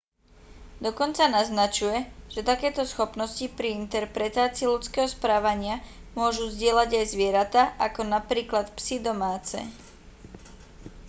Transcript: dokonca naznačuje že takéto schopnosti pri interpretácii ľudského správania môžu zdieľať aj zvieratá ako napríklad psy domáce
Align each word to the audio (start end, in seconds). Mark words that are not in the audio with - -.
dokonca 0.85 1.29
naznačuje 1.35 1.99
že 2.33 2.41
takéto 2.51 2.81
schopnosti 2.89 3.45
pri 3.57 3.67
interpretácii 3.85 4.65
ľudského 4.73 5.05
správania 5.15 5.75
môžu 6.19 6.43
zdieľať 6.55 6.89
aj 7.05 7.05
zvieratá 7.13 7.63
ako 7.87 8.01
napríklad 8.15 8.65
psy 8.77 8.97
domáce 9.07 9.57